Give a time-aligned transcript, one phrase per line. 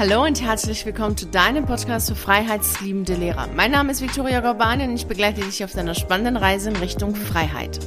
[0.00, 3.48] Hallo und herzlich willkommen zu deinem Podcast für freiheitsliebende Lehrer.
[3.54, 7.14] Mein Name ist Viktoria Gorbani und ich begleite dich auf deiner spannenden Reise in Richtung
[7.14, 7.78] Freiheit.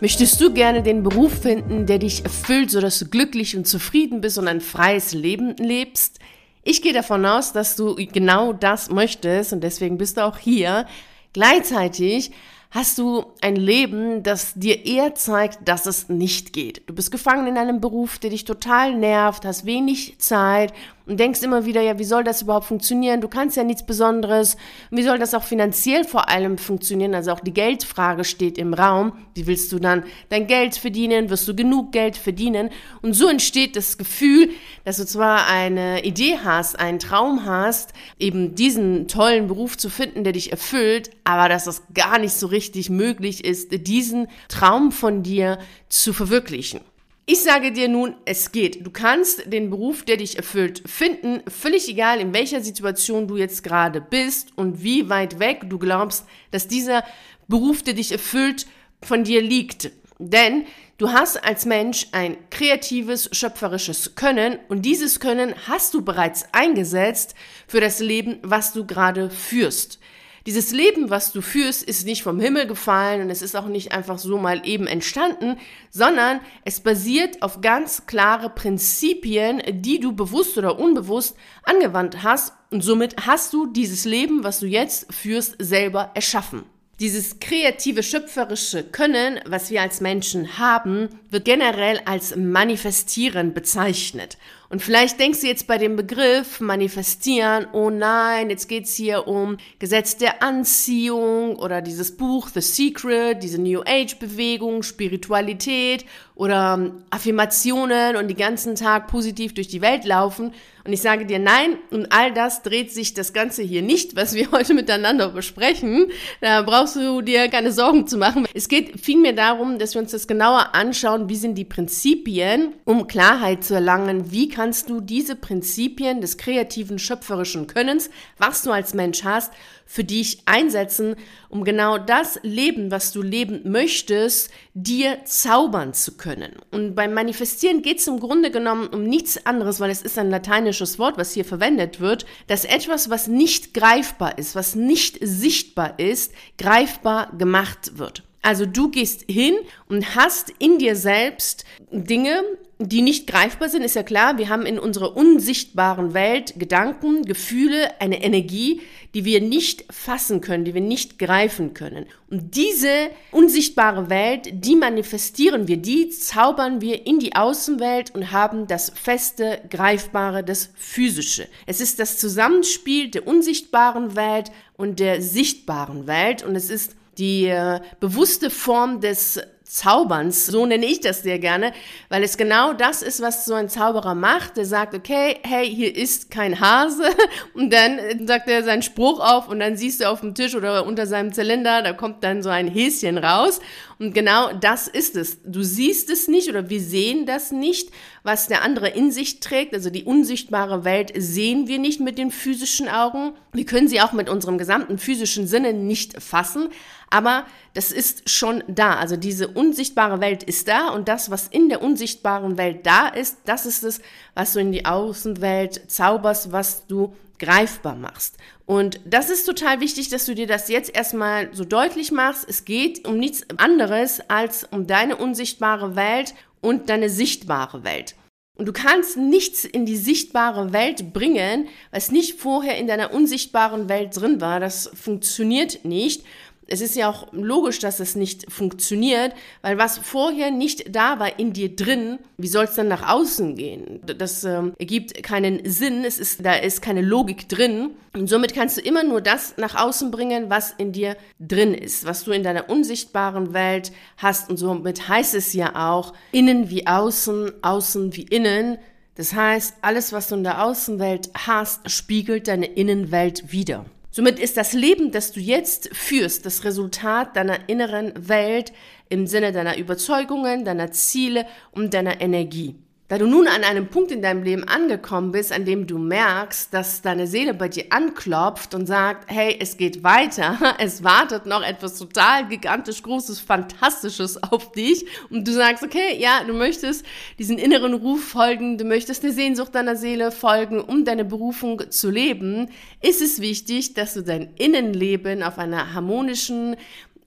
[0.00, 4.38] Möchtest du gerne den Beruf finden, der dich erfüllt, sodass du glücklich und zufrieden bist
[4.38, 6.20] und ein freies Leben lebst?
[6.62, 10.86] Ich gehe davon aus, dass du genau das möchtest und deswegen bist du auch hier.
[11.32, 12.30] Gleichzeitig
[12.70, 16.88] hast du ein Leben, das dir eher zeigt, dass es nicht geht.
[16.88, 20.72] Du bist gefangen in einem Beruf, der dich total nervt, hast wenig Zeit
[21.06, 23.20] und denkst immer wieder, ja, wie soll das überhaupt funktionieren?
[23.20, 24.56] Du kannst ja nichts Besonderes.
[24.90, 27.14] Wie soll das auch finanziell vor allem funktionieren?
[27.14, 29.12] Also auch die Geldfrage steht im Raum.
[29.34, 31.30] Wie willst du dann dein Geld verdienen?
[31.30, 32.70] Wirst du genug Geld verdienen?
[33.02, 34.50] Und so entsteht das Gefühl,
[34.84, 40.24] dass du zwar eine Idee hast, einen Traum hast, eben diesen tollen Beruf zu finden,
[40.24, 45.22] der dich erfüllt, aber dass es gar nicht so richtig möglich ist, diesen Traum von
[45.22, 46.80] dir zu verwirklichen.
[47.28, 48.86] Ich sage dir nun, es geht.
[48.86, 53.64] Du kannst den Beruf, der dich erfüllt, finden, völlig egal, in welcher Situation du jetzt
[53.64, 57.02] gerade bist und wie weit weg du glaubst, dass dieser
[57.48, 58.68] Beruf, der dich erfüllt,
[59.02, 59.90] von dir liegt.
[60.20, 60.66] Denn
[60.98, 67.34] du hast als Mensch ein kreatives, schöpferisches Können und dieses Können hast du bereits eingesetzt
[67.66, 69.98] für das Leben, was du gerade führst.
[70.46, 73.90] Dieses Leben, was du führst, ist nicht vom Himmel gefallen und es ist auch nicht
[73.90, 75.58] einfach so mal eben entstanden,
[75.90, 82.82] sondern es basiert auf ganz klare Prinzipien, die du bewusst oder unbewusst angewandt hast und
[82.82, 86.62] somit hast du dieses Leben, was du jetzt führst, selber erschaffen.
[87.00, 94.38] Dieses kreative, schöpferische Können, was wir als Menschen haben, wird generell als Manifestieren bezeichnet.
[94.68, 99.58] Und vielleicht denkst du jetzt bei dem Begriff manifestieren, oh nein, jetzt geht's hier um
[99.78, 106.04] Gesetz der Anziehung oder dieses Buch The Secret, diese New Age Bewegung, Spiritualität
[106.36, 110.52] oder Affirmationen und die ganzen Tag positiv durch die Welt laufen.
[110.84, 114.34] Und ich sage dir nein, und all das dreht sich das Ganze hier nicht, was
[114.34, 116.08] wir heute miteinander besprechen.
[116.42, 118.46] Da brauchst du dir keine Sorgen zu machen.
[118.54, 123.06] Es geht vielmehr darum, dass wir uns das genauer anschauen, wie sind die Prinzipien, um
[123.06, 128.92] Klarheit zu erlangen, wie kannst du diese Prinzipien des kreativen, schöpferischen Könnens, was du als
[128.92, 129.52] Mensch hast,
[129.86, 131.16] für dich einsetzen,
[131.48, 136.25] um genau das Leben, was du leben möchtest, dir zaubern zu können.
[136.70, 140.30] Und beim Manifestieren geht es im Grunde genommen um nichts anderes, weil es ist ein
[140.30, 145.98] lateinisches Wort, was hier verwendet wird, dass etwas, was nicht greifbar ist, was nicht sichtbar
[145.98, 148.22] ist, greifbar gemacht wird.
[148.46, 149.56] Also du gehst hin
[149.88, 152.44] und hast in dir selbst Dinge,
[152.78, 154.38] die nicht greifbar sind, ist ja klar.
[154.38, 158.82] Wir haben in unserer unsichtbaren Welt Gedanken, Gefühle, eine Energie,
[159.14, 162.06] die wir nicht fassen können, die wir nicht greifen können.
[162.30, 168.68] Und diese unsichtbare Welt, die manifestieren wir, die zaubern wir in die Außenwelt und haben
[168.68, 171.48] das feste, greifbare, das physische.
[171.66, 177.46] Es ist das Zusammenspiel der unsichtbaren Welt und der sichtbaren Welt und es ist die
[177.46, 181.72] äh, bewusste Form des Zauberns, so nenne ich das sehr gerne,
[182.08, 184.56] weil es genau das ist, was so ein Zauberer macht.
[184.56, 187.02] Der sagt, okay, hey, hier ist kein Hase
[187.54, 190.86] und dann sagt er seinen Spruch auf und dann siehst du auf dem Tisch oder
[190.86, 193.60] unter seinem Zylinder, da kommt dann so ein Häschen raus
[193.98, 195.42] und genau das ist es.
[195.42, 197.90] Du siehst es nicht oder wir sehen das nicht,
[198.26, 199.72] was der andere in sich trägt.
[199.72, 203.32] Also die unsichtbare Welt sehen wir nicht mit den physischen Augen.
[203.52, 206.68] Wir können sie auch mit unserem gesamten physischen Sinne nicht fassen.
[207.08, 208.96] Aber das ist schon da.
[208.96, 213.38] Also diese unsichtbare Welt ist da und das, was in der unsichtbaren Welt da ist,
[213.44, 214.00] das ist es,
[214.34, 218.36] was du in die Außenwelt zauberst, was du greifbar machst.
[218.64, 222.44] Und das ist total wichtig, dass du dir das jetzt erstmal so deutlich machst.
[222.48, 228.14] Es geht um nichts anderes als um deine unsichtbare Welt und deine sichtbare Welt.
[228.56, 233.88] Und du kannst nichts in die sichtbare Welt bringen, was nicht vorher in deiner unsichtbaren
[233.88, 234.60] Welt drin war.
[234.60, 236.24] Das funktioniert nicht
[236.68, 239.32] es ist ja auch logisch, dass es nicht funktioniert,
[239.62, 243.56] weil was vorher nicht da war in dir drin, wie soll es dann nach außen
[243.56, 244.00] gehen?
[244.04, 247.90] Das ähm, ergibt keinen Sinn, es ist, da ist keine Logik drin.
[248.14, 252.04] Und somit kannst du immer nur das nach außen bringen, was in dir drin ist,
[252.04, 254.50] was du in deiner unsichtbaren Welt hast.
[254.50, 258.78] Und somit heißt es ja auch, innen wie außen, außen wie innen.
[259.16, 263.86] Das heißt, alles, was du in der Außenwelt hast, spiegelt deine Innenwelt wieder.
[264.16, 268.72] Somit ist das Leben, das du jetzt führst, das Resultat deiner inneren Welt
[269.10, 272.76] im Sinne deiner Überzeugungen, deiner Ziele und deiner Energie.
[273.08, 276.74] Da du nun an einem Punkt in deinem Leben angekommen bist, an dem du merkst,
[276.74, 281.62] dass deine Seele bei dir anklopft und sagt, hey, es geht weiter, es wartet noch
[281.62, 285.06] etwas total gigantisch Großes, Fantastisches auf dich.
[285.30, 287.06] Und du sagst, okay, ja, du möchtest
[287.38, 292.10] diesen inneren Ruf folgen, du möchtest der Sehnsucht deiner Seele folgen, um deine Berufung zu
[292.10, 292.70] leben,
[293.02, 296.74] ist es wichtig, dass du dein Innenleben auf einer harmonischen,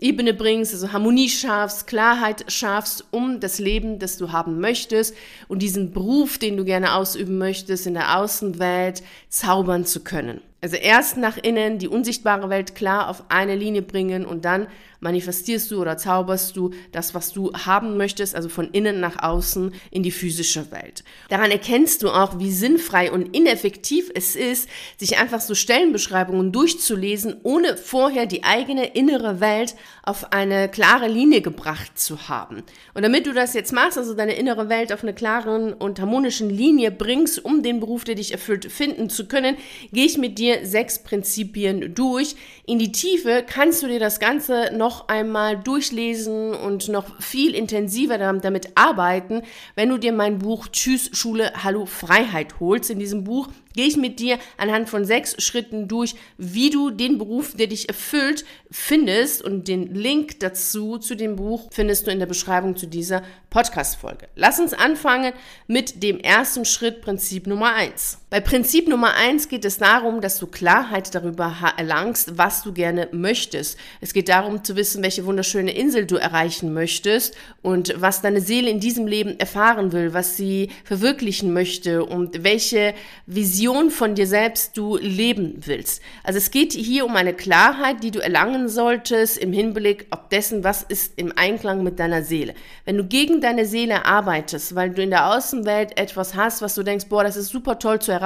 [0.01, 5.13] Ebene bringst, also Harmonie schaffst, Klarheit schaffst, um das Leben, das du haben möchtest
[5.49, 10.39] und diesen Beruf, den du gerne ausüben möchtest, in der Außenwelt zaubern zu können.
[10.61, 14.67] Also erst nach innen die unsichtbare Welt klar auf eine Linie bringen und dann
[14.99, 19.73] manifestierst du oder zauberst du das, was du haben möchtest, also von innen nach außen
[19.91, 21.03] in die physische Welt.
[21.29, 24.67] Daran erkennst du auch, wie sinnfrei und ineffektiv es ist,
[24.97, 31.41] sich einfach so Stellenbeschreibungen durchzulesen, ohne vorher die eigene innere Welt auf eine klare Linie
[31.41, 32.63] gebracht zu haben.
[32.93, 36.49] Und damit du das jetzt machst, also deine innere Welt auf eine klaren und harmonischen
[36.49, 39.55] Linie bringst, um den Beruf, der dich erfüllt, finden zu können,
[39.93, 42.35] gehe ich mit dir dir sechs Prinzipien durch.
[42.65, 48.17] In die Tiefe kannst du dir das Ganze noch einmal durchlesen und noch viel intensiver
[48.17, 49.43] damit arbeiten,
[49.75, 52.89] wenn du dir mein Buch Tschüss Schule, Hallo Freiheit holst.
[52.89, 57.17] In diesem Buch gehe ich mit dir anhand von sechs Schritten durch, wie du den
[57.17, 59.41] Beruf, der dich erfüllt, findest.
[59.41, 64.27] Und den Link dazu, zu dem Buch, findest du in der Beschreibung zu dieser Podcast-Folge.
[64.35, 65.33] Lass uns anfangen
[65.67, 68.18] mit dem ersten Schritt, Prinzip Nummer eins.
[68.31, 73.07] Bei Prinzip Nummer eins geht es darum, dass du Klarheit darüber erlangst, was du gerne
[73.11, 73.75] möchtest.
[74.01, 78.69] Es geht darum zu wissen, welche wunderschöne Insel du erreichen möchtest und was deine Seele
[78.69, 82.93] in diesem Leben erfahren will, was sie verwirklichen möchte und welche
[83.25, 86.03] Vision von dir selbst du leben willst.
[86.23, 90.63] Also es geht hier um eine Klarheit, die du erlangen solltest im Hinblick auf dessen,
[90.63, 92.53] was ist im Einklang mit deiner Seele.
[92.85, 96.83] Wenn du gegen deine Seele arbeitest, weil du in der Außenwelt etwas hast, was du
[96.83, 98.18] denkst, boah, das ist super toll zu erreichen,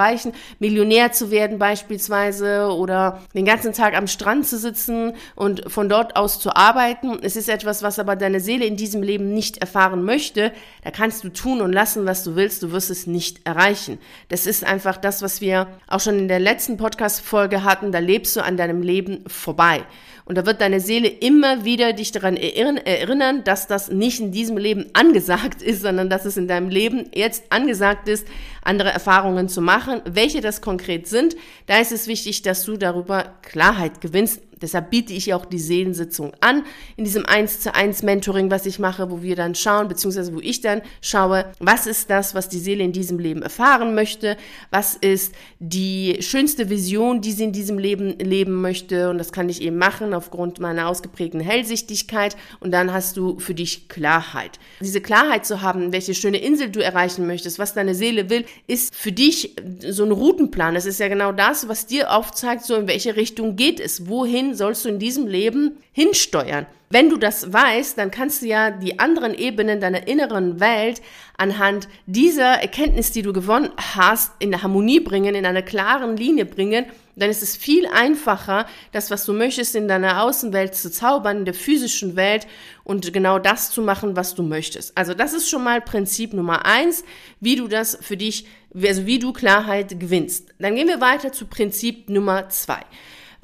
[0.58, 6.16] Millionär zu werden beispielsweise oder den ganzen Tag am Strand zu sitzen und von dort
[6.16, 7.18] aus zu arbeiten.
[7.22, 10.52] Es ist etwas, was aber deine Seele in diesem Leben nicht erfahren möchte.
[10.82, 12.62] Da kannst du tun und lassen, was du willst.
[12.62, 13.98] Du wirst es nicht erreichen.
[14.28, 18.36] Das ist einfach das, was wir auch schon in der letzten Podcast-Folge hatten, da lebst
[18.36, 19.84] du an deinem Leben vorbei.
[20.26, 24.56] Und da wird deine Seele immer wieder dich daran erinnern, dass das nicht in diesem
[24.56, 28.26] Leben angesagt ist, sondern dass es in deinem Leben jetzt angesagt ist,
[28.62, 30.00] andere Erfahrungen zu machen.
[30.06, 31.36] Welche das konkret sind,
[31.66, 34.40] da ist es wichtig, dass du darüber Klarheit gewinnst.
[34.64, 36.64] Deshalb biete ich auch die Seelensitzung an,
[36.96, 40.40] in diesem 1 zu 1 Mentoring, was ich mache, wo wir dann schauen, beziehungsweise wo
[40.40, 44.38] ich dann schaue, was ist das, was die Seele in diesem Leben erfahren möchte,
[44.70, 49.50] was ist die schönste Vision, die sie in diesem Leben leben möchte und das kann
[49.50, 54.58] ich eben machen aufgrund meiner ausgeprägten Hellsichtigkeit und dann hast du für dich Klarheit.
[54.80, 58.94] Diese Klarheit zu haben, welche schöne Insel du erreichen möchtest, was deine Seele will, ist
[58.94, 59.56] für dich
[59.86, 60.74] so ein Routenplan.
[60.74, 64.53] Das ist ja genau das, was dir aufzeigt, so in welche Richtung geht es, wohin
[64.54, 66.66] sollst du in diesem Leben hinsteuern?
[66.94, 71.02] Wenn du das weißt, dann kannst du ja die anderen Ebenen deiner inneren Welt
[71.36, 76.86] anhand dieser Erkenntnis, die du gewonnen hast, in Harmonie bringen, in einer klaren Linie bringen.
[77.16, 81.44] Dann ist es viel einfacher, das, was du möchtest, in deiner Außenwelt zu zaubern, in
[81.44, 82.46] der physischen Welt
[82.84, 84.96] und genau das zu machen, was du möchtest.
[84.96, 87.02] Also das ist schon mal Prinzip Nummer eins,
[87.40, 90.54] wie du das für dich, also wie du Klarheit gewinnst.
[90.60, 92.82] Dann gehen wir weiter zu Prinzip Nummer zwei.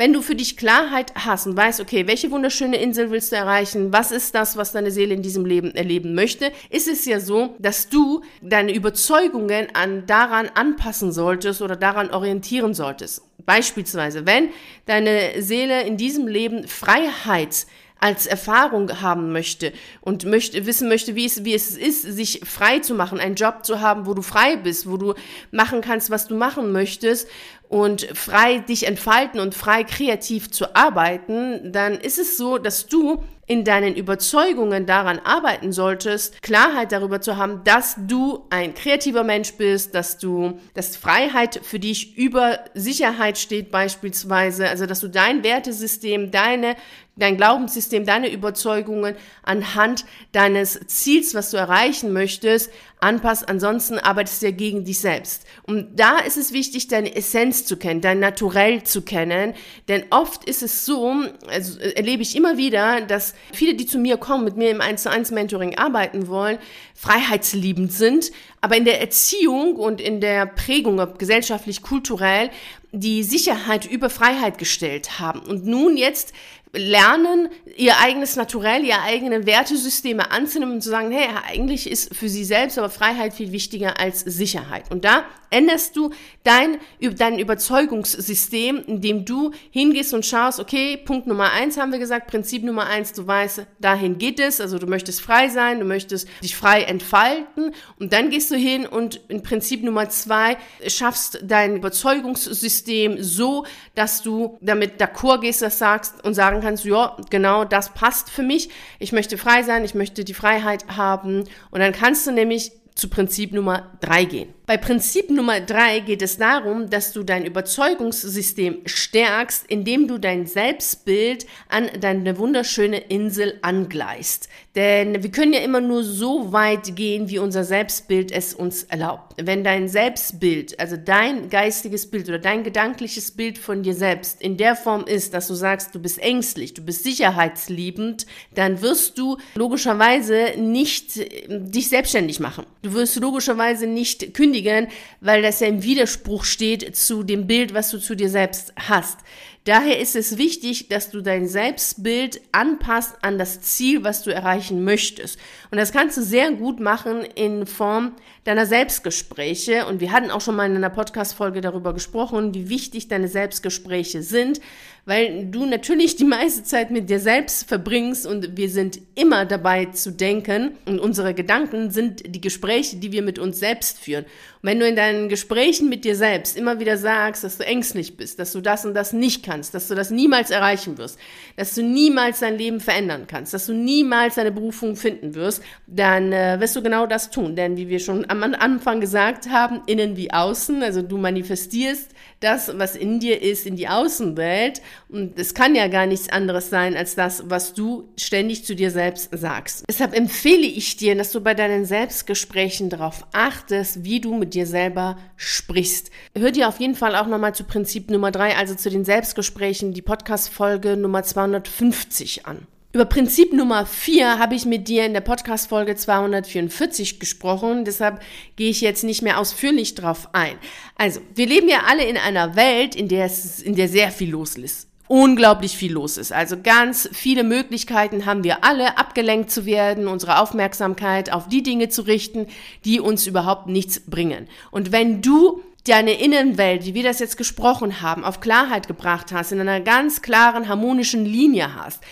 [0.01, 3.93] Wenn du für dich Klarheit hast und weißt, okay, welche wunderschöne Insel willst du erreichen,
[3.93, 7.55] was ist das, was deine Seele in diesem Leben erleben möchte, ist es ja so,
[7.59, 13.25] dass du deine Überzeugungen an daran anpassen solltest oder daran orientieren solltest.
[13.45, 14.49] Beispielsweise, wenn
[14.87, 17.67] deine Seele in diesem Leben Freiheit
[18.01, 22.79] als Erfahrung haben möchte und möchte, wissen möchte, wie es, wie es ist, sich frei
[22.79, 25.13] zu machen, einen Job zu haben, wo du frei bist, wo du
[25.51, 27.29] machen kannst, was du machen möchtest
[27.71, 33.23] und frei dich entfalten und frei kreativ zu arbeiten, dann ist es so, dass du
[33.51, 39.55] in deinen Überzeugungen daran arbeiten solltest, Klarheit darüber zu haben, dass du ein kreativer Mensch
[39.55, 45.43] bist, dass du, dass Freiheit für dich über Sicherheit steht beispielsweise, also dass du dein
[45.43, 46.77] Wertesystem, deine
[47.21, 53.49] dein Glaubenssystem, deine Überzeugungen anhand deines Ziels, was du erreichen möchtest, anpasst.
[53.49, 55.45] Ansonsten arbeitest du ja gegen dich selbst.
[55.63, 59.55] Und da ist es wichtig, deine Essenz zu kennen, dein Naturell zu kennen.
[59.89, 61.15] Denn oft ist es so,
[61.49, 65.03] also erlebe ich immer wieder, dass viele, die zu mir kommen, mit mir im 1
[65.03, 66.59] zu 1 Mentoring arbeiten wollen,
[66.95, 68.31] freiheitsliebend sind,
[68.61, 72.51] aber in der Erziehung und in der Prägung, ob gesellschaftlich, kulturell,
[72.93, 75.41] die Sicherheit über Freiheit gestellt haben.
[75.41, 76.33] Und nun jetzt
[76.73, 82.29] lernen, ihr eigenes Naturell, ihre eigenen Wertesysteme anzunehmen und zu sagen, hey, eigentlich ist für
[82.29, 84.91] sie selbst aber Freiheit viel wichtiger als Sicherheit.
[84.91, 86.11] Und da änderst du
[86.45, 92.29] dein, dein Überzeugungssystem, indem du hingehst und schaust, okay, Punkt Nummer eins haben wir gesagt,
[92.29, 96.29] Prinzip Nummer eins, du weißt, dahin geht es, also du möchtest frei sein, du möchtest
[96.43, 101.77] dich frei entfalten und dann gehst du hin und in Prinzip Nummer zwei schaffst dein
[101.77, 107.95] Überzeugungssystem so, dass du damit d'accord gehst, das sagst und sagen kannst, ja, genau, das
[107.95, 112.27] passt für mich, ich möchte frei sein, ich möchte die Freiheit haben und dann kannst
[112.27, 114.53] du nämlich zu Prinzip Nummer drei gehen.
[114.71, 120.47] Bei Prinzip Nummer drei geht es darum, dass du dein Überzeugungssystem stärkst, indem du dein
[120.47, 124.49] Selbstbild an deine wunderschöne Insel angleichst.
[124.77, 129.35] Denn wir können ja immer nur so weit gehen, wie unser Selbstbild es uns erlaubt.
[129.45, 134.57] Wenn dein Selbstbild, also dein geistiges Bild oder dein gedankliches Bild von dir selbst in
[134.57, 138.25] der Form ist, dass du sagst, du bist ängstlich, du bist sicherheitsliebend,
[138.55, 142.65] dann wirst du logischerweise nicht äh, dich selbstständig machen.
[142.83, 144.89] Du wirst logischerweise nicht kündigen kündigen,
[145.21, 149.19] weil das ja im Widerspruch steht zu dem Bild, was du zu dir selbst hast.
[149.65, 154.85] Daher ist es wichtig, dass du dein Selbstbild anpasst an das Ziel, was du erreichen
[154.85, 155.39] möchtest.
[155.71, 159.87] Und das kannst du sehr gut machen in Form deiner Selbstgespräche.
[159.87, 164.23] Und wir hatten auch schon mal in einer Podcast-Folge darüber gesprochen, wie wichtig deine Selbstgespräche
[164.23, 164.61] sind,
[165.07, 169.87] weil du natürlich die meiste Zeit mit dir selbst verbringst und wir sind immer dabei
[169.87, 174.25] zu denken und unsere Gedanken sind die Gespräche, die wir mit uns selbst führen.
[174.25, 178.17] Und wenn du in deinen Gesprächen mit dir selbst immer wieder sagst, dass du ängstlich
[178.17, 181.19] bist, dass du das und das nicht kannst, dass du das niemals erreichen wirst,
[181.57, 186.33] dass du niemals dein Leben verändern kannst, dass du niemals deine Berufung finden wirst, dann
[186.33, 187.57] äh, wirst du genau das tun.
[187.57, 192.79] Denn wie wir schon am Anfang gesagt haben, innen wie außen, also du manifestierst das,
[192.79, 194.81] was in dir ist, in die Außenwelt.
[195.09, 198.91] Und es kann ja gar nichts anderes sein als das, was du ständig zu dir
[198.91, 199.85] selbst sagst.
[199.89, 204.67] Deshalb empfehle ich dir, dass du bei deinen Selbstgesprächen darauf achtest, wie du mit dir
[204.67, 206.11] selber sprichst.
[206.39, 209.93] Hör dir auf jeden Fall auch nochmal zu Prinzip Nummer drei, also zu den Selbstgesprächen,
[209.93, 212.67] die Podcast-Folge Nummer 250 an.
[212.93, 218.21] Über Prinzip Nummer 4 habe ich mit dir in der Podcast-Folge 244 gesprochen, deshalb
[218.57, 220.57] gehe ich jetzt nicht mehr ausführlich drauf ein.
[220.97, 224.31] Also, wir leben ja alle in einer Welt, in der es, in der sehr viel
[224.31, 224.89] los ist.
[225.07, 226.33] Unglaublich viel los ist.
[226.33, 231.89] Also ganz viele Möglichkeiten haben wir alle, abgelenkt zu werden, unsere Aufmerksamkeit auf die Dinge
[231.89, 232.47] zu richten,
[232.85, 234.49] die uns überhaupt nichts bringen.
[234.71, 239.53] Und wenn du deine Innenwelt, wie wir das jetzt gesprochen haben, auf Klarheit gebracht hast,
[239.53, 242.03] in einer ganz klaren, harmonischen Linie hast,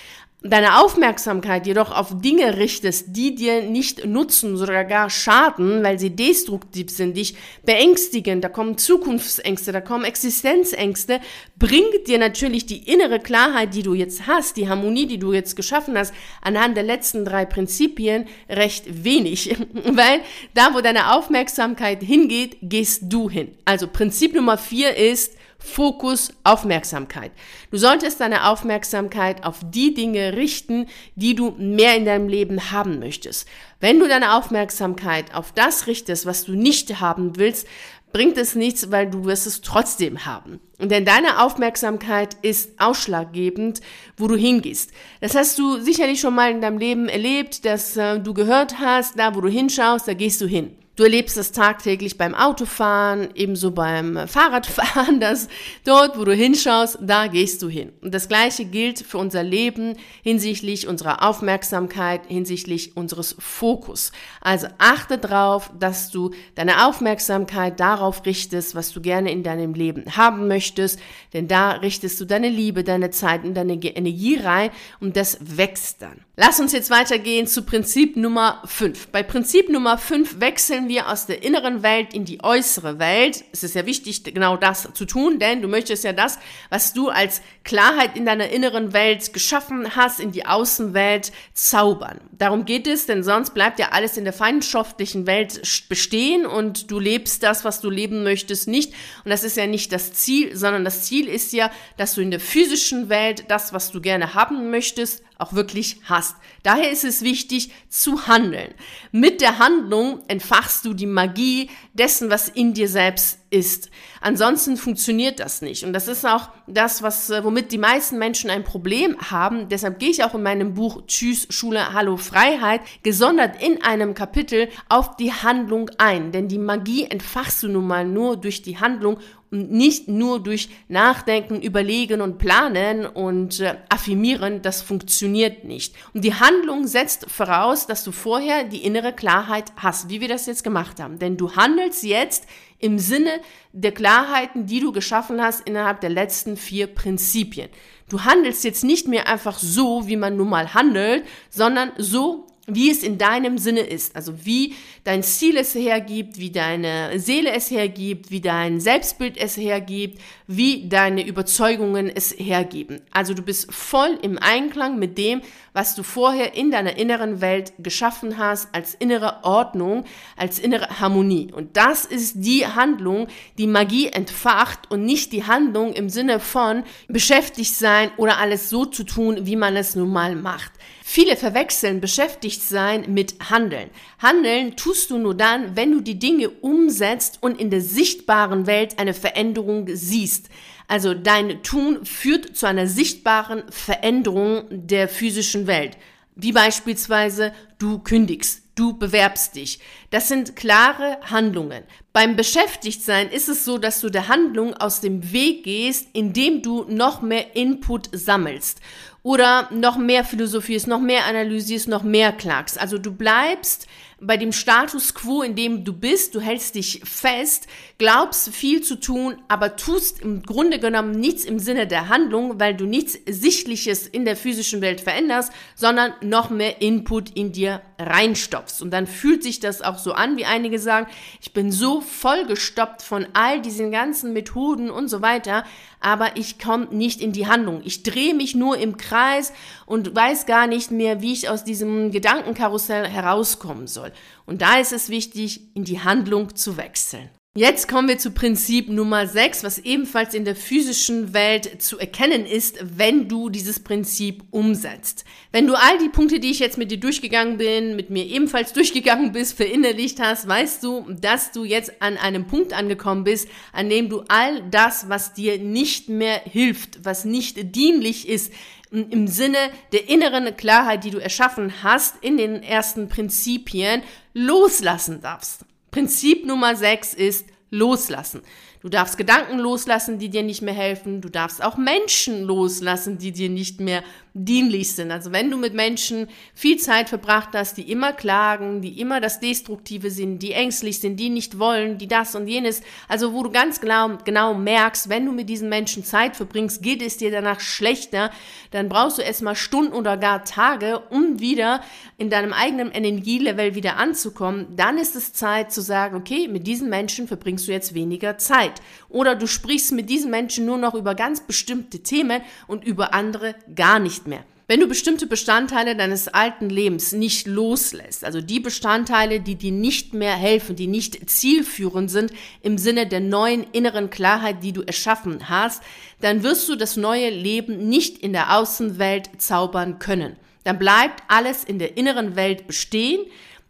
[0.43, 6.11] deine Aufmerksamkeit jedoch auf Dinge richtest, die dir nicht nutzen, sogar gar schaden, weil sie
[6.11, 11.21] destruktiv sind, dich beängstigen, da kommen Zukunftsängste, da kommen Existenzängste,
[11.59, 15.57] bringt dir natürlich die innere Klarheit, die du jetzt hast, die Harmonie, die du jetzt
[15.57, 20.21] geschaffen hast, anhand der letzten drei Prinzipien recht wenig, weil
[20.55, 23.57] da, wo deine Aufmerksamkeit hingeht, gehst du hin.
[23.65, 27.33] Also Prinzip Nummer vier ist, Fokus, Aufmerksamkeit.
[27.71, 30.87] Du solltest deine Aufmerksamkeit auf die Dinge richten,
[31.17, 33.49] die du mehr in deinem Leben haben möchtest.
[33.81, 37.67] Wenn du deine Aufmerksamkeit auf das richtest, was du nicht haben willst,
[38.13, 40.61] bringt es nichts, weil du wirst es trotzdem haben.
[40.79, 43.81] Und denn deine Aufmerksamkeit ist ausschlaggebend,
[44.17, 44.93] wo du hingehst.
[45.21, 49.19] Das hast du sicherlich schon mal in deinem Leben erlebt, dass äh, du gehört hast,
[49.19, 50.77] da wo du hinschaust, da gehst du hin.
[50.99, 55.47] Du erlebst es tagtäglich beim Autofahren, ebenso beim Fahrradfahren, dass
[55.85, 57.93] dort, wo du hinschaust, da gehst du hin.
[58.01, 64.11] Und das Gleiche gilt für unser Leben hinsichtlich unserer Aufmerksamkeit, hinsichtlich unseres Fokus.
[64.41, 70.17] Also achte darauf, dass du deine Aufmerksamkeit darauf richtest, was du gerne in deinem Leben
[70.17, 70.99] haben möchtest,
[71.33, 76.03] denn da richtest du deine Liebe, deine Zeit und deine Energie rein und das wächst
[76.03, 76.25] dann.
[76.37, 79.09] Lass uns jetzt weitergehen zu Prinzip Nummer 5.
[79.09, 83.45] Bei Prinzip Nummer 5 wechseln wir aus der inneren Welt in die äußere Welt.
[83.53, 86.39] Es ist ja wichtig, genau das zu tun, denn du möchtest ja das,
[86.71, 92.21] was du als Klarheit in deiner inneren Welt geschaffen hast, in die Außenwelt zaubern.
[92.33, 96.99] Darum geht es, denn sonst bleibt ja alles in der feindschaftlichen Welt bestehen und du
[96.99, 98.93] lebst das, was du leben möchtest, nicht.
[99.25, 102.31] Und das ist ja nicht das Ziel, sondern das Ziel ist ja, dass du in
[102.31, 106.37] der physischen Welt das, was du gerne haben möchtest, auch wirklich hast.
[106.65, 108.75] Daher ist es wichtig zu handeln.
[109.13, 113.91] Mit der Handlung entfachst du die Magie dessen, was in dir selbst ist.
[114.21, 115.85] Ansonsten funktioniert das nicht.
[115.85, 119.69] Und das ist auch das, was, äh, womit die meisten Menschen ein Problem haben.
[119.69, 124.69] Deshalb gehe ich auch in meinem Buch Tschüss Schule, Hallo Freiheit gesondert in einem Kapitel
[124.89, 126.33] auf die Handlung ein.
[126.33, 129.19] Denn die Magie entfachst du nun mal nur durch die Handlung
[129.51, 135.95] nicht nur durch Nachdenken, Überlegen und Planen und äh, Affirmieren, das funktioniert nicht.
[136.13, 140.47] Und die Handlung setzt voraus, dass du vorher die innere Klarheit hast, wie wir das
[140.47, 141.19] jetzt gemacht haben.
[141.19, 142.47] Denn du handelst jetzt
[142.79, 143.41] im Sinne
[143.73, 147.69] der Klarheiten, die du geschaffen hast innerhalb der letzten vier Prinzipien.
[148.09, 152.91] Du handelst jetzt nicht mehr einfach so, wie man nun mal handelt, sondern so, wie
[152.91, 157.71] es in deinem Sinne ist, also wie dein Ziel es hergibt, wie deine Seele es
[157.71, 163.01] hergibt, wie dein Selbstbild es hergibt, wie deine Überzeugungen es hergeben.
[163.11, 165.41] Also du bist voll im Einklang mit dem,
[165.73, 170.05] was du vorher in deiner inneren Welt geschaffen hast, als innere Ordnung,
[170.37, 171.53] als innere Harmonie.
[171.53, 176.85] Und das ist die Handlung, die Magie entfacht und nicht die Handlung im Sinne von
[177.09, 180.73] beschäftigt sein oder alles so zu tun, wie man es nun mal macht.
[181.11, 183.89] Viele verwechseln beschäftigt sein mit Handeln.
[184.19, 188.99] Handeln tust du nur dann, wenn du die Dinge umsetzt und in der sichtbaren Welt
[188.99, 190.51] eine Veränderung siehst.
[190.87, 195.97] Also dein Tun führt zu einer sichtbaren Veränderung der physischen Welt.
[196.37, 199.81] Wie beispielsweise du kündigst, du bewerbst dich.
[200.11, 201.85] Das sind klare Handlungen.
[202.13, 206.85] Beim Beschäftigtsein ist es so, dass du der Handlung aus dem Weg gehst, indem du
[206.85, 208.83] noch mehr Input sammelst
[209.23, 212.81] oder noch mehr philosophierst, noch mehr analysierst, noch mehr klagst.
[212.81, 213.87] Also du bleibst
[214.21, 218.97] bei dem Status quo, in dem du bist, du hältst dich fest, glaubst viel zu
[218.97, 224.09] tun, aber tust im Grunde genommen nichts im Sinne der Handlung, weil du nichts Sichtliches
[224.09, 228.83] in der physischen Welt veränderst, sondern noch mehr Input in dir reinstopfst.
[228.83, 231.07] Und dann fühlt sich das auch so an, wie einige sagen,
[231.41, 235.65] ich bin so vollgestoppt von all diesen ganzen Methoden und so weiter,
[236.01, 237.83] aber ich komme nicht in die Handlung.
[237.85, 239.53] Ich drehe mich nur im Kreis
[239.87, 244.08] und weiß gar nicht mehr, wie ich aus diesem Gedankenkarussell herauskommen soll.
[244.47, 247.31] Und da ist es wichtig, in die Handlung zu wechseln.
[247.59, 252.47] Jetzt kommen wir zu Prinzip Nummer 6, was ebenfalls in der physischen Welt zu erkennen
[252.47, 255.25] ist, wenn du dieses Prinzip umsetzt.
[255.51, 258.73] Wenn du all die Punkte, die ich jetzt mit dir durchgegangen bin, mit mir ebenfalls
[258.75, 263.91] durchgegangen bist, verinnerlicht hast, weißt du, dass du jetzt an einem Punkt angekommen bist, an
[263.91, 268.53] dem du all das, was dir nicht mehr hilft, was nicht dienlich ist,
[268.93, 269.59] im Sinne
[269.91, 274.03] der inneren Klarheit, die du erschaffen hast, in den ersten Prinzipien
[274.33, 275.65] loslassen darfst.
[275.91, 278.43] Prinzip Nummer 6 ist loslassen.
[278.81, 281.21] Du darfst Gedanken loslassen, die dir nicht mehr helfen.
[281.21, 284.05] Du darfst auch Menschen loslassen, die dir nicht mehr
[284.35, 285.11] dienlich sind.
[285.11, 289.41] Also wenn du mit Menschen viel Zeit verbracht hast, die immer klagen, die immer das
[289.41, 293.51] Destruktive sind, die ängstlich sind, die nicht wollen, die das und jenes, also wo du
[293.51, 297.61] ganz genau, genau merkst, wenn du mit diesen Menschen Zeit verbringst, geht es dir danach
[297.61, 298.31] schlechter,
[298.71, 301.81] dann brauchst du erstmal Stunden oder gar Tage, um wieder
[302.17, 304.67] in deinem eigenen Energielevel wieder anzukommen.
[304.77, 308.68] Dann ist es Zeit zu sagen, okay, mit diesen Menschen verbringst du jetzt weniger Zeit.
[309.09, 313.55] Oder du sprichst mit diesen Menschen nur noch über ganz bestimmte Themen und über andere
[313.75, 314.45] gar nicht mehr.
[314.71, 320.13] Wenn du bestimmte Bestandteile deines alten Lebens nicht loslässt, also die Bestandteile, die dir nicht
[320.13, 325.49] mehr helfen, die nicht zielführend sind im Sinne der neuen inneren Klarheit, die du erschaffen
[325.49, 325.83] hast,
[326.21, 330.37] dann wirst du das neue Leben nicht in der Außenwelt zaubern können.
[330.65, 333.21] Dann bleibt alles in der inneren Welt bestehen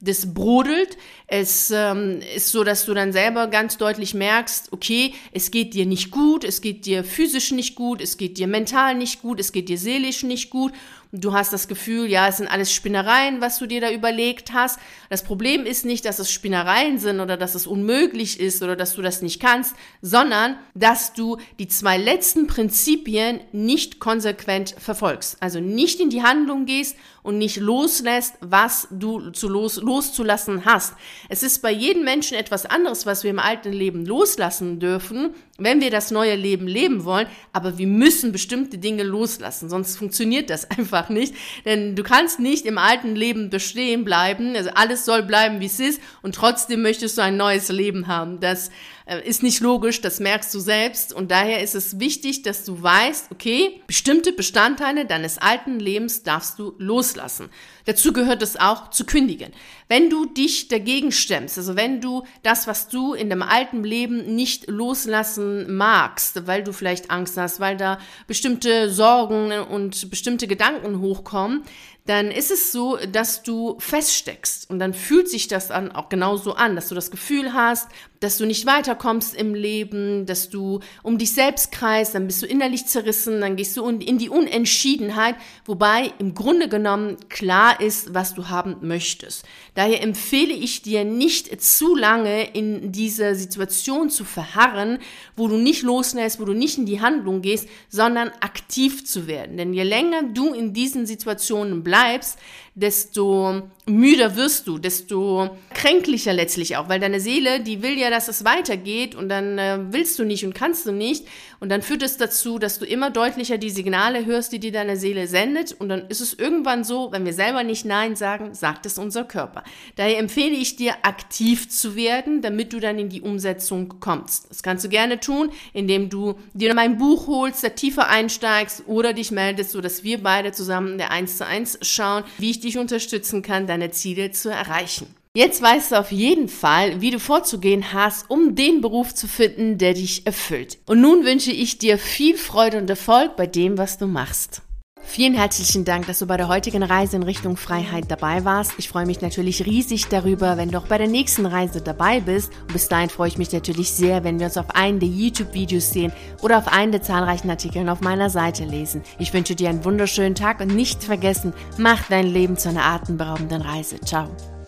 [0.00, 0.96] das brodelt.
[1.26, 5.86] Es ähm, ist so, dass du dann selber ganz deutlich merkst, okay, es geht dir
[5.86, 9.52] nicht gut, es geht dir physisch nicht gut, es geht dir mental nicht gut, es
[9.52, 10.72] geht dir seelisch nicht gut
[11.12, 14.78] du hast das Gefühl, ja, es sind alles Spinnereien, was du dir da überlegt hast.
[15.08, 18.94] Das Problem ist nicht, dass es Spinnereien sind oder dass es unmöglich ist oder dass
[18.94, 25.36] du das nicht kannst, sondern dass du die zwei letzten Prinzipien nicht konsequent verfolgst.
[25.40, 30.94] Also nicht in die Handlung gehst und nicht loslässt, was du zu los, loszulassen hast.
[31.28, 35.80] Es ist bei jedem Menschen etwas anderes, was wir im alten Leben loslassen dürfen, wenn
[35.80, 40.70] wir das neue Leben leben wollen, aber wir müssen bestimmte Dinge loslassen, sonst funktioniert das
[40.70, 45.60] einfach nicht, denn du kannst nicht im alten Leben bestehen bleiben, also alles soll bleiben,
[45.60, 48.38] wie es ist und trotzdem möchtest du ein neues Leben haben.
[48.38, 48.70] Das
[49.08, 51.14] äh, ist nicht logisch, das merkst du selbst.
[51.14, 56.58] Und daher ist es wichtig, dass du weißt, okay, bestimmte Bestandteile deines alten Lebens darfst
[56.58, 57.48] du loslassen.
[57.86, 59.52] Dazu gehört es auch zu kündigen.
[59.88, 64.34] Wenn du dich dagegen stemmst, also wenn du das, was du in dem alten Leben
[64.34, 71.00] nicht loslassen magst, weil du vielleicht Angst hast, weil da bestimmte Sorgen und bestimmte Gedanken
[71.00, 71.62] hochkommen,
[72.08, 74.70] dann ist es so, dass du feststeckst.
[74.70, 77.88] Und dann fühlt sich das dann auch genauso an, dass du das Gefühl hast,
[78.20, 82.46] dass du nicht weiterkommst im Leben, dass du um dich selbst kreist, dann bist du
[82.46, 88.34] innerlich zerrissen, dann gehst du in die Unentschiedenheit, wobei im Grunde genommen klar ist, was
[88.34, 89.44] du haben möchtest.
[89.74, 94.98] Daher empfehle ich dir nicht zu lange in dieser Situation zu verharren,
[95.36, 99.58] wo du nicht loslässt, wo du nicht in die Handlung gehst, sondern aktiv zu werden.
[99.58, 102.38] Denn je länger du in diesen Situationen bleibst, bleibst,
[102.78, 108.28] desto müder wirst du, desto kränklicher letztlich auch, weil deine Seele, die will ja, dass
[108.28, 111.26] es weitergeht und dann äh, willst du nicht und kannst du nicht
[111.58, 114.96] und dann führt es dazu, dass du immer deutlicher die Signale hörst, die dir deine
[114.96, 118.86] Seele sendet und dann ist es irgendwann so, wenn wir selber nicht Nein sagen, sagt
[118.86, 119.64] es unser Körper.
[119.96, 124.50] Daher empfehle ich dir, aktiv zu werden, damit du dann in die Umsetzung kommst.
[124.50, 129.12] Das kannst du gerne tun, indem du dir mein Buch holst, da tiefer einsteigst oder
[129.12, 132.78] dich meldest, so dass wir beide zusammen der 1 zu 1 schauen, wie ich dich
[132.78, 135.06] unterstützen kann, deine Ziele zu erreichen.
[135.34, 139.78] Jetzt weißt du auf jeden Fall, wie du vorzugehen hast, um den Beruf zu finden,
[139.78, 140.78] der dich erfüllt.
[140.86, 144.62] Und nun wünsche ich dir viel Freude und Erfolg bei dem, was du machst.
[145.08, 148.74] Vielen herzlichen Dank, dass du bei der heutigen Reise in Richtung Freiheit dabei warst.
[148.76, 152.52] Ich freue mich natürlich riesig darüber, wenn du auch bei der nächsten Reise dabei bist.
[152.60, 155.90] Und bis dahin freue ich mich natürlich sehr, wenn wir uns auf einen der YouTube-Videos
[155.90, 159.02] sehen oder auf einen der zahlreichen Artikeln auf meiner Seite lesen.
[159.18, 163.62] Ich wünsche dir einen wunderschönen Tag und nicht vergessen, mach dein Leben zu einer atemberaubenden
[163.62, 163.98] Reise.
[164.02, 164.28] Ciao.